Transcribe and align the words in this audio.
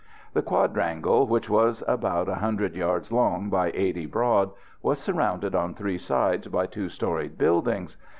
The 0.33 0.41
quadrangle, 0.41 1.27
which 1.27 1.47
was 1.47 1.83
about 1.87 2.27
100 2.27 2.75
yards 2.75 3.11
long 3.11 3.51
by 3.51 3.71
80 3.75 4.07
broad, 4.07 4.49
was 4.81 4.97
surrounded 4.97 5.53
on 5.53 5.75
three 5.75 5.99
sides 5.99 6.47
by 6.47 6.65
two 6.65 6.89
storied 6.89 7.37
buildings. 7.37 7.97